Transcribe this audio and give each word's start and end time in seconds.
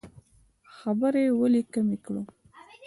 خبرې 0.75 1.25
ولې 1.39 1.61
کمې 1.73 1.97
کړو؟ 2.05 2.21